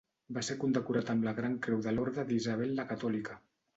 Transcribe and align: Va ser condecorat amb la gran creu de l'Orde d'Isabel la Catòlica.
Va 0.35 0.41
ser 0.47 0.55
condecorat 0.61 1.11
amb 1.13 1.27
la 1.29 1.33
gran 1.39 1.59
creu 1.67 1.85
de 1.89 1.93
l'Orde 1.99 2.25
d'Isabel 2.31 2.77
la 2.81 2.87
Catòlica. 2.93 3.39